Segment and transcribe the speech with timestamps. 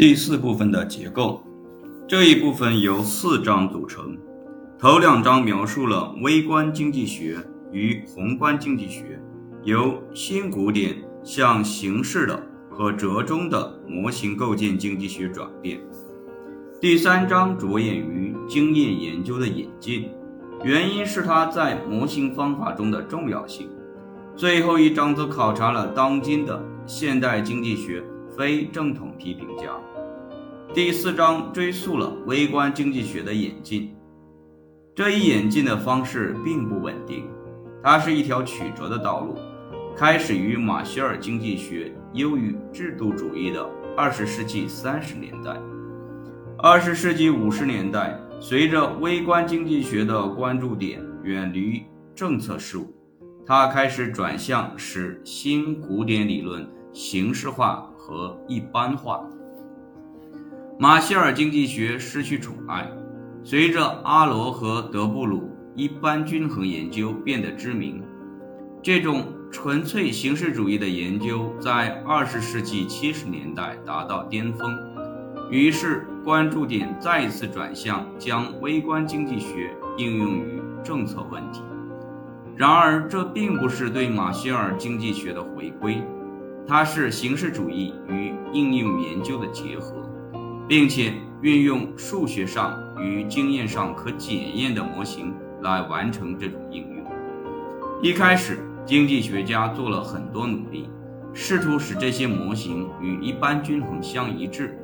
[0.00, 1.42] 第四部分的结构，
[2.08, 4.16] 这一部分由四章组成。
[4.78, 7.36] 头两章描述了微观经济学
[7.70, 9.20] 与宏观经济学
[9.62, 15.78] 由新古典向形式的和折中的模型构建经济学转变。
[16.80, 20.08] 第三章着眼于经验研究的引进，
[20.64, 23.68] 原因是它在模型方法中的重要性。
[24.34, 28.02] 最后一章则考察了当今的现代经济学
[28.36, 29.64] 非正统批评家。
[30.72, 33.94] 第四章追溯了微观经济学的演进，
[34.94, 37.28] 这一演进的方式并不稳定，
[37.82, 39.36] 它是一条曲折的道路，
[39.96, 45.56] 开始于马歇尔经济学优于制度主义的二十世纪三十年代。
[46.56, 51.82] 二十世纪五十年代，随着微观经济学的关注点远离
[52.14, 52.94] 政策事务，
[53.44, 59.24] 它开始转向使新古典理论形式化和一般化。
[60.76, 62.90] 马歇尔经济学失去宠爱，
[63.44, 68.02] 随着阿罗和德布鲁一般均衡研究变得知名，
[68.82, 74.76] 这种纯粹形式主义的研究在二十世纪七十年代达到巅峰。
[75.48, 81.62] 于是，关注点再一次转向将微观经济学应用于政策问题。
[82.56, 86.02] 然而，这并不是对马歇尔经济学的回归，
[86.66, 87.94] 它是形式主义
[88.52, 89.94] 应用研究的结合。
[90.70, 97.04] 并且运用数学上与经验上可检验的模型来完成这种应用。
[98.00, 100.88] 一开始，经济学家做了很多努力，
[101.34, 104.78] 试图使这些模型与一般均衡相一致。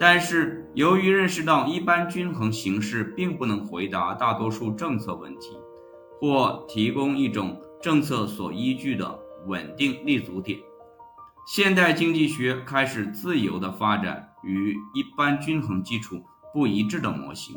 [0.00, 5.56] 但是，由于认识到一般均衡形式并不能回答大多数政策问题，
[6.18, 9.16] 或提供一种政策所依据的
[9.46, 10.58] 稳定立足点。
[11.46, 17.56] 现代经济学开始自由地发展与一般均衡基础不一致的模型。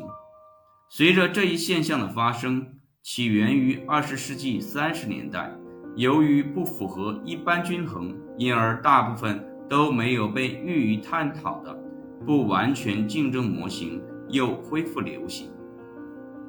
[0.88, 2.66] 随着这一现象的发生，
[3.02, 5.52] 起源于二十世纪三十年代，
[5.96, 11.74] 由于不符合一般均衡，因而大部分都没有被予以探讨的
[12.26, 15.50] 不完全竞争模型又恢复流行。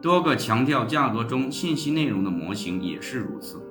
[0.01, 3.61] 多个强调价格中信息内容的模型也是如此。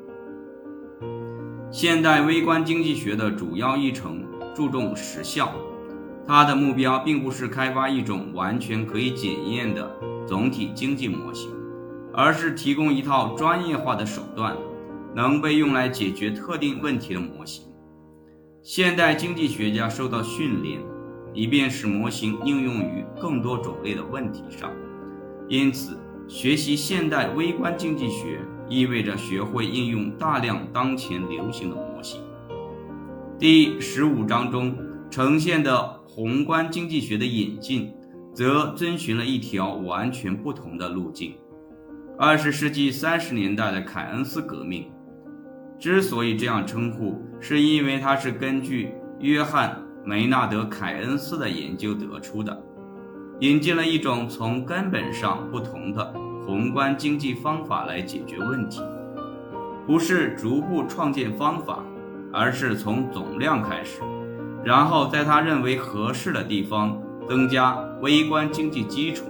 [1.74, 4.24] 现代微观经济学的主要议程
[4.54, 5.52] 注重实效，
[6.24, 9.90] 它的目标并不是开发一种完全可以检验的
[10.24, 11.50] 总体经济模型，
[12.12, 14.56] 而是提供一套专业化的手段，
[15.16, 17.64] 能被用来解决特定问题的模型。
[18.62, 20.80] 现代经济学家受到训练，
[21.32, 24.70] 以便使模型应用于更多种类的问题上，
[25.48, 25.98] 因此。
[26.26, 32.20] 学习现代微观经济学意味着学会应用大量当前流行的模型。
[33.38, 34.76] 第十五章中
[35.10, 37.92] 呈现的宏观经济学的演进，
[38.32, 41.34] 则遵循了一条完全不同的路径。
[42.16, 44.90] 二十世纪三十年代的凯恩斯革命，
[45.78, 52.62] 之所以这样称呼，是因为它是根据约翰梅纳德·凯恩斯的研究得出的。
[53.40, 56.14] 引进了一种从根本上不同的
[56.46, 58.82] 宏观经济方法来解决问题，
[59.86, 61.78] 不是逐步创建方法，
[62.32, 64.02] 而是从总量开始，
[64.62, 69.24] 然后在他认为合适的地方增加微观经济基础。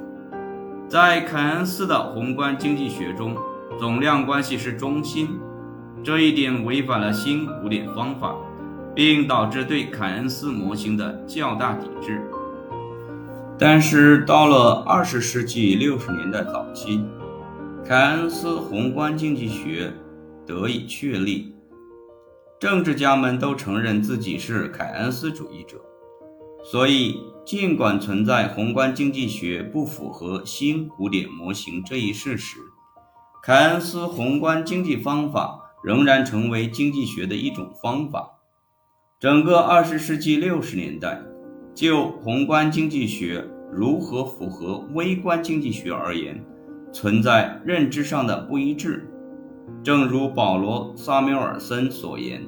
[0.89, 3.37] 在凯恩斯的宏观经济学中，
[3.79, 5.29] 总量关系是中心，
[6.03, 8.35] 这一点违反了新古典方法，
[8.95, 12.21] 并导致对凯恩斯模型的较大抵制。
[13.57, 17.05] 但是到了二十世纪六十年代早期，
[17.87, 19.93] 凯恩斯宏观经济学
[20.45, 21.55] 得以确立，
[22.59, 25.81] 政治家们都承认自己是凯恩斯主义者，
[26.65, 32.59] 所以尽管存在宏观经济学不符合新古典模型这一事实，
[33.41, 38.33] 凯恩斯宏观经济方法仍然成为经济学的一种方法。
[39.21, 41.23] 整个二十世纪六十年代。
[41.75, 46.41] 就宏观经济学如何符合微观经济学而言，
[46.93, 49.09] 存在认知上的不一致。
[49.83, 52.43] 正如保罗·萨缪尔森所言：“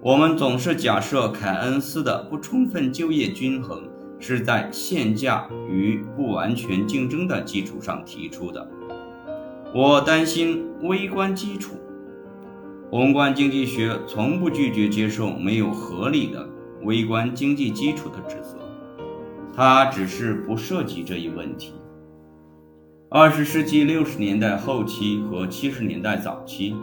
[0.00, 3.82] 我们总是假设凯恩斯的不充分就业均衡
[4.18, 8.66] 是在限价与不完全竞争的基础上提出的。”
[9.74, 11.74] 我担心微观基础。
[12.88, 16.48] 宏观经济学从不拒绝接受没有合理的。
[16.82, 18.58] 微观经济基础的指责，
[19.54, 21.72] 它只是不涉及这一问题。
[23.08, 26.76] 二十世纪六十年代后期和七十年代早期，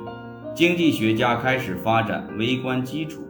[0.56, 3.22] 经济学家开始发展微观基础，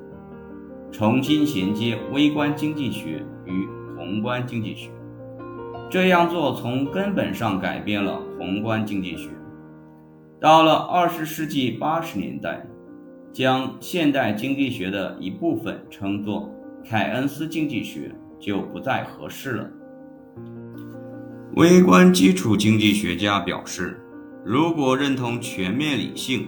[0.92, 3.68] 重新衔接微观经济学与
[3.98, 4.92] 宏观经济学。
[5.90, 9.30] 这样做从根本上改变了宏观经济学。
[10.40, 12.66] 到了二十世纪八十年代，
[13.34, 16.54] 将现代经济学的一部分称作
[16.88, 19.70] 凯恩斯经济学就不再合适了。
[21.56, 24.00] 微观基础经济学家表示，
[24.46, 26.48] 如果认同全面理性、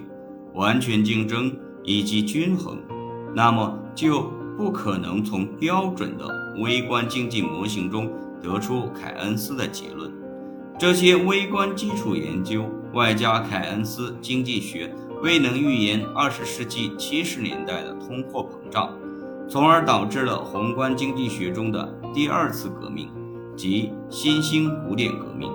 [0.54, 1.52] 完全竞争
[1.82, 2.78] 以及均衡，
[3.34, 6.24] 那么就不可能从标准的
[6.62, 8.08] 微观经济模型中
[8.40, 10.10] 得出凯恩斯的结论。
[10.78, 12.64] 这些微观基础研究。
[12.92, 14.90] 外加凯恩斯经济学
[15.26, 18.96] 未能预言二十世纪七十年代的通货膨胀，
[19.48, 23.08] 从而导致了宏观经济学中的第二次革命，
[23.56, 25.50] 即新兴古典革命。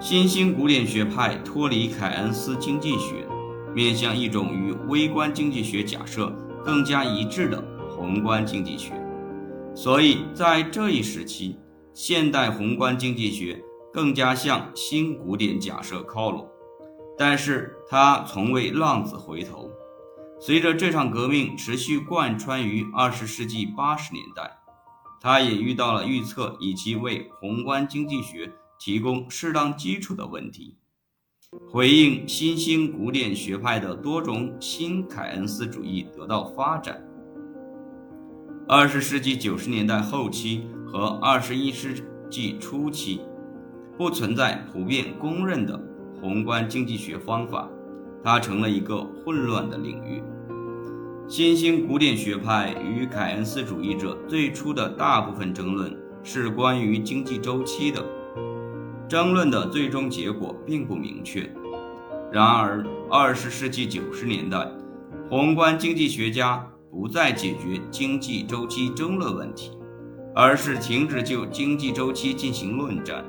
[0.00, 3.24] 新兴古典学派脱离凯恩斯经济学，
[3.72, 6.32] 面向一种与微观经济学假设
[6.64, 8.92] 更加一致的宏观经济学。
[9.76, 11.56] 所以在这一时期，
[11.94, 13.62] 现代宏观经济学。
[13.92, 16.46] 更加向新古典假设靠拢，
[17.18, 19.70] 但是他从未浪子回头。
[20.38, 24.58] 随着这场革命持续贯穿于二十世纪八十年代，
[25.20, 30.76] 他也遇到了预测以及为宏观经济学提供适当基础的问题。
[31.70, 37.02] 回应新兴古典学派的多种新凯恩斯主义得到发展。
[38.68, 43.20] 二十世纪九十年代后期和二十一世纪初期。
[43.98, 45.82] 不存在普遍公认的
[46.26, 47.68] 宏观经济学方法，
[48.20, 50.20] 它成了一个混乱的领域。
[51.28, 58.04] 新兴古典学派与凯恩斯主义者最初的大部分争论是关于经济周期的，
[59.06, 61.48] 争论的最终结果并不明确。
[62.32, 64.68] 然而，二十世纪九十年代，
[65.30, 69.70] 宏观经济学家不再解决经济周期争论问题，
[70.34, 73.24] 而是停止就经济周期进行论战。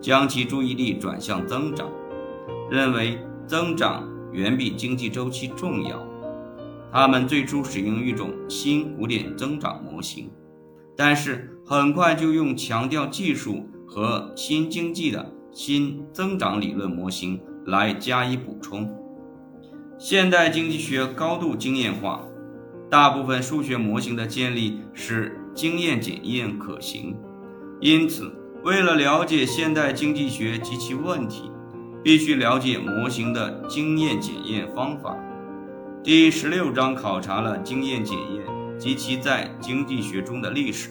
[0.00, 1.88] 将其注意力转向增长，
[2.70, 6.02] 认为增长远比经济周期重要。
[6.92, 10.30] 他们最初使用一种新古典增长模型，
[10.96, 18.90] 但是很快就用强调技术和新经济的新增长理论模型来加以补充。
[19.98, 22.22] 现代经济学高度经验化，
[22.88, 27.16] 大部分数学模型的建立使经验检验可行，
[27.80, 28.32] 因此。
[28.64, 31.48] 为了了解现代经济学及其问题，
[32.02, 35.16] 必须了解模型的经验检验方法。
[36.02, 38.44] 第十六章考察了经验检验
[38.78, 40.90] 及其在经济学中的历史。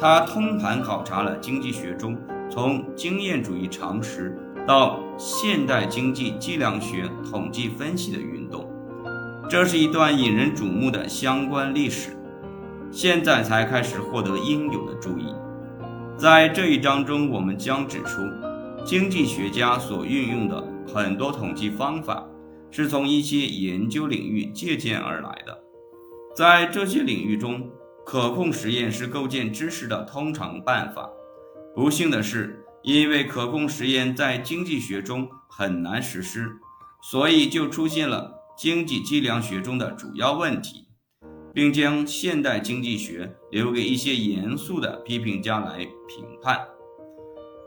[0.00, 2.16] 它通盘考察了经济学中
[2.50, 4.36] 从经验主义常识
[4.66, 8.68] 到现代经济计量学统计分析的运动。
[9.48, 12.10] 这是一段引人瞩目的相关历史，
[12.90, 15.34] 现在才开始获得应有的注意。
[16.16, 18.20] 在这一章中，我们将指出，
[18.84, 22.26] 经济学家所运用的很多统计方法
[22.70, 25.58] 是从一些研究领域借鉴而来的。
[26.34, 27.70] 在这些领域中，
[28.04, 31.08] 可控实验是构建知识的通常办法。
[31.74, 36.48] 不幸的是，因为可控实验在经济学中很难实施，
[37.02, 40.86] 所以就出现了经济计量学中的主要问题。
[41.54, 46.60] 并将现代经济学留给一些严肃的批评家来评判。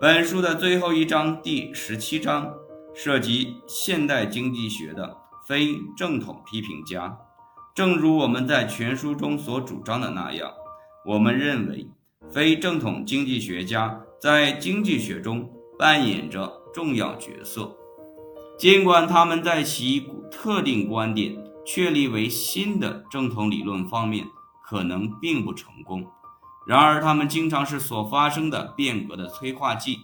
[0.01, 2.51] 本书的最后一章，第十七章，
[2.91, 5.15] 涉及现代经济学的
[5.47, 7.15] 非正统批评家。
[7.75, 10.51] 正如我们在全书中所主张的那样，
[11.05, 11.87] 我们认为
[12.31, 17.77] 非正统经济学家在经济学中扮演着重要角色，
[18.57, 21.37] 尽管他们在其特定观点。
[21.63, 24.25] 确立为新的正统理论方面
[24.65, 26.03] 可能并不成功，
[26.67, 29.99] 然而他们经常是所发生的变革的催化剂。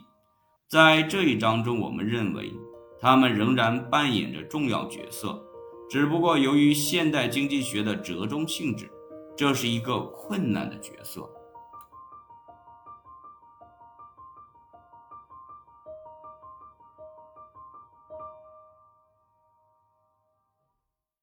[0.67, 2.51] 在这一章中，我们认为
[2.99, 5.41] 他们仍然扮演着重要角色，
[5.89, 8.89] 只不过由于现代经济学的折中性质，
[9.37, 11.29] 这是一个困难的角色。